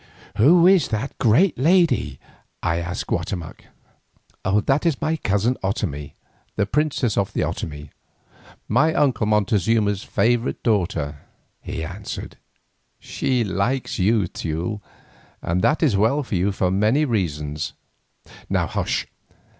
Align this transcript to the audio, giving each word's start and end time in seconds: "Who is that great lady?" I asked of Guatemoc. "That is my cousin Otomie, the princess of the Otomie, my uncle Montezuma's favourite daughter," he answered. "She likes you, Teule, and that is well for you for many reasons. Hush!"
"Who 0.37 0.65
is 0.65 0.87
that 0.87 1.15
great 1.19 1.59
lady?" 1.59 2.19
I 2.63 2.77
asked 2.79 3.03
of 3.03 3.07
Guatemoc. 3.09 3.65
"That 4.43 4.83
is 4.83 4.99
my 4.99 5.15
cousin 5.17 5.57
Otomie, 5.63 6.13
the 6.55 6.65
princess 6.65 7.19
of 7.19 7.31
the 7.33 7.41
Otomie, 7.41 7.91
my 8.67 8.95
uncle 8.95 9.27
Montezuma's 9.27 10.01
favourite 10.03 10.63
daughter," 10.63 11.19
he 11.61 11.83
answered. 11.83 12.37
"She 12.99 13.43
likes 13.43 13.99
you, 13.99 14.27
Teule, 14.27 14.81
and 15.39 15.61
that 15.61 15.83
is 15.83 15.95
well 15.95 16.23
for 16.23 16.33
you 16.33 16.51
for 16.51 16.71
many 16.71 17.05
reasons. 17.05 17.73
Hush!" 18.51 19.05